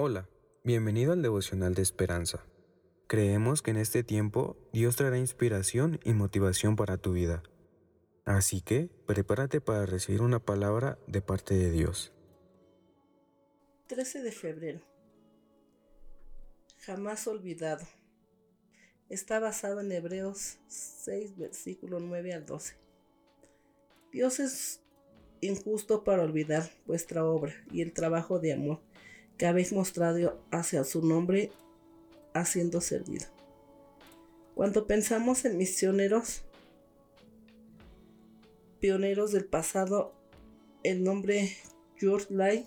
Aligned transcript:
Hola, 0.00 0.28
bienvenido 0.62 1.12
al 1.12 1.22
devocional 1.22 1.74
de 1.74 1.82
esperanza. 1.82 2.46
Creemos 3.08 3.62
que 3.62 3.72
en 3.72 3.78
este 3.78 4.04
tiempo 4.04 4.56
Dios 4.72 4.94
traerá 4.94 5.18
inspiración 5.18 5.98
y 6.04 6.12
motivación 6.12 6.76
para 6.76 6.98
tu 6.98 7.14
vida. 7.14 7.42
Así 8.24 8.60
que 8.60 8.90
prepárate 9.06 9.60
para 9.60 9.86
recibir 9.86 10.22
una 10.22 10.38
palabra 10.38 11.00
de 11.08 11.20
parte 11.20 11.54
de 11.54 11.72
Dios. 11.72 12.12
13 13.88 14.22
de 14.22 14.30
febrero. 14.30 14.80
Jamás 16.76 17.26
olvidado. 17.26 17.84
Está 19.08 19.40
basado 19.40 19.80
en 19.80 19.90
Hebreos 19.90 20.58
6, 20.68 21.36
versículo 21.36 21.98
9 21.98 22.34
al 22.34 22.46
12. 22.46 22.76
Dios 24.12 24.38
es 24.38 24.80
injusto 25.40 26.04
para 26.04 26.22
olvidar 26.22 26.70
vuestra 26.86 27.24
obra 27.24 27.52
y 27.72 27.82
el 27.82 27.92
trabajo 27.92 28.38
de 28.38 28.52
amor 28.52 28.80
que 29.38 29.46
habéis 29.46 29.72
mostrado 29.72 30.38
hacia 30.50 30.84
su 30.84 31.06
nombre 31.06 31.50
haciendo 32.34 32.80
servido. 32.80 33.26
Cuando 34.54 34.86
pensamos 34.86 35.44
en 35.44 35.56
misioneros, 35.56 36.42
pioneros 38.80 39.32
del 39.32 39.44
pasado, 39.44 40.12
el 40.82 41.04
nombre 41.04 41.56
George 41.96 42.26
Lai 42.30 42.66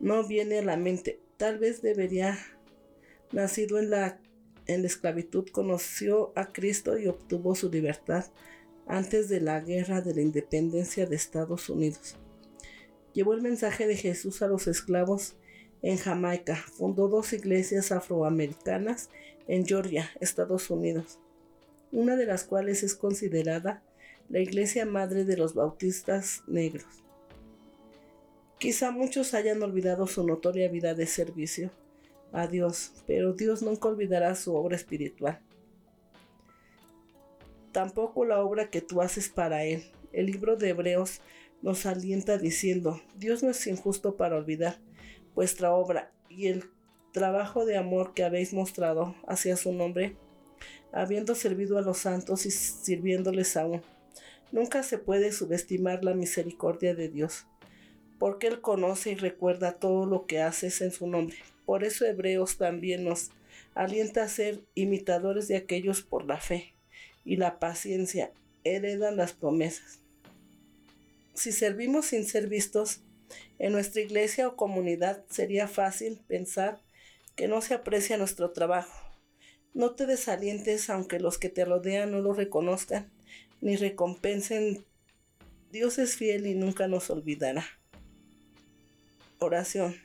no 0.00 0.26
viene 0.26 0.58
a 0.58 0.62
la 0.62 0.76
mente. 0.76 1.20
Tal 1.38 1.58
vez 1.58 1.80
debería, 1.80 2.38
nacido 3.32 3.78
en 3.78 3.90
la, 3.90 4.20
en 4.66 4.82
la 4.82 4.88
esclavitud, 4.88 5.48
conoció 5.50 6.32
a 6.36 6.52
Cristo 6.52 6.98
y 6.98 7.06
obtuvo 7.06 7.54
su 7.54 7.70
libertad 7.70 8.26
antes 8.86 9.30
de 9.30 9.40
la 9.40 9.60
guerra 9.60 10.02
de 10.02 10.14
la 10.14 10.20
independencia 10.20 11.06
de 11.06 11.16
Estados 11.16 11.70
Unidos. 11.70 12.16
Llevó 13.14 13.32
el 13.32 13.40
mensaje 13.40 13.86
de 13.86 13.96
Jesús 13.96 14.42
a 14.42 14.48
los 14.48 14.66
esclavos 14.66 15.36
en 15.84 15.98
Jamaica. 15.98 16.56
Fundó 16.56 17.08
dos 17.08 17.32
iglesias 17.34 17.92
afroamericanas 17.92 19.10
en 19.46 19.66
Georgia, 19.66 20.10
Estados 20.18 20.70
Unidos, 20.70 21.18
una 21.92 22.16
de 22.16 22.24
las 22.24 22.44
cuales 22.44 22.82
es 22.82 22.94
considerada 22.94 23.82
la 24.30 24.40
iglesia 24.40 24.86
madre 24.86 25.24
de 25.24 25.36
los 25.36 25.54
bautistas 25.54 26.42
negros. 26.46 26.86
Quizá 28.58 28.90
muchos 28.90 29.34
hayan 29.34 29.62
olvidado 29.62 30.06
su 30.06 30.26
notoria 30.26 30.70
vida 30.70 30.94
de 30.94 31.06
servicio 31.06 31.70
a 32.32 32.46
Dios, 32.46 32.92
pero 33.06 33.34
Dios 33.34 33.60
nunca 33.62 33.88
olvidará 33.88 34.34
su 34.34 34.54
obra 34.54 34.76
espiritual. 34.76 35.38
Tampoco 37.72 38.24
la 38.24 38.40
obra 38.40 38.70
que 38.70 38.80
tú 38.80 39.02
haces 39.02 39.28
para 39.28 39.64
Él. 39.64 39.84
El 40.12 40.26
libro 40.26 40.56
de 40.56 40.70
Hebreos 40.70 41.20
nos 41.60 41.84
alienta 41.84 42.38
diciendo, 42.38 43.02
Dios 43.18 43.42
no 43.42 43.50
es 43.50 43.66
injusto 43.66 44.16
para 44.16 44.36
olvidar 44.36 44.78
vuestra 45.34 45.72
obra 45.72 46.12
y 46.28 46.48
el 46.48 46.64
trabajo 47.12 47.64
de 47.64 47.76
amor 47.76 48.12
que 48.12 48.24
habéis 48.24 48.52
mostrado 48.52 49.14
hacia 49.26 49.56
su 49.56 49.72
nombre, 49.72 50.16
habiendo 50.92 51.34
servido 51.34 51.78
a 51.78 51.82
los 51.82 51.98
santos 51.98 52.46
y 52.46 52.50
sirviéndoles 52.50 53.56
aún. 53.56 53.82
Nunca 54.52 54.82
se 54.82 54.98
puede 54.98 55.32
subestimar 55.32 56.04
la 56.04 56.14
misericordia 56.14 56.94
de 56.94 57.08
Dios, 57.08 57.46
porque 58.18 58.48
Él 58.48 58.60
conoce 58.60 59.12
y 59.12 59.14
recuerda 59.14 59.78
todo 59.78 60.06
lo 60.06 60.26
que 60.26 60.40
haces 60.40 60.80
en 60.80 60.90
su 60.90 61.06
nombre. 61.06 61.36
Por 61.64 61.84
eso 61.84 62.04
Hebreos 62.04 62.56
también 62.56 63.04
nos 63.04 63.30
alienta 63.74 64.22
a 64.22 64.28
ser 64.28 64.62
imitadores 64.74 65.48
de 65.48 65.56
aquellos 65.56 66.02
por 66.02 66.24
la 66.26 66.38
fe 66.38 66.74
y 67.24 67.36
la 67.36 67.58
paciencia 67.58 68.32
heredan 68.64 69.16
las 69.16 69.32
promesas. 69.32 70.00
Si 71.34 71.52
servimos 71.52 72.06
sin 72.06 72.24
ser 72.24 72.48
vistos, 72.48 73.00
en 73.58 73.72
nuestra 73.72 74.02
iglesia 74.02 74.48
o 74.48 74.56
comunidad 74.56 75.24
sería 75.28 75.68
fácil 75.68 76.20
pensar 76.26 76.82
que 77.36 77.48
no 77.48 77.60
se 77.60 77.74
aprecia 77.74 78.16
nuestro 78.16 78.52
trabajo. 78.52 78.92
No 79.72 79.94
te 79.94 80.06
desalientes 80.06 80.88
aunque 80.90 81.18
los 81.18 81.38
que 81.38 81.48
te 81.48 81.64
rodean 81.64 82.12
no 82.12 82.20
lo 82.20 82.32
reconozcan 82.32 83.10
ni 83.60 83.76
recompensen. 83.76 84.84
Dios 85.70 85.98
es 85.98 86.16
fiel 86.16 86.46
y 86.46 86.54
nunca 86.54 86.86
nos 86.86 87.10
olvidará. 87.10 87.64
Oración. 89.38 89.96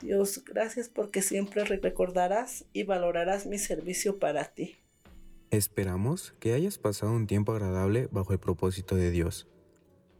Dios, 0.00 0.44
gracias 0.44 0.88
porque 0.88 1.22
siempre 1.22 1.64
recordarás 1.64 2.64
y 2.72 2.84
valorarás 2.84 3.46
mi 3.46 3.58
servicio 3.58 4.18
para 4.18 4.44
ti. 4.44 4.76
Esperamos 5.50 6.34
que 6.38 6.52
hayas 6.52 6.78
pasado 6.78 7.12
un 7.12 7.26
tiempo 7.26 7.52
agradable 7.52 8.08
bajo 8.12 8.32
el 8.32 8.38
propósito 8.38 8.94
de 8.94 9.10
Dios. 9.10 9.48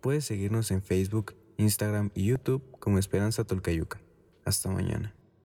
Puedes 0.00 0.24
seguirnos 0.24 0.70
en 0.70 0.82
Facebook, 0.82 1.36
Instagram 1.58 2.10
y 2.14 2.24
YouTube 2.26 2.62
como 2.78 2.98
Esperanza 2.98 3.44
Tolcayuca. 3.44 4.00
Hasta 4.44 4.70
mañana. 4.70 5.17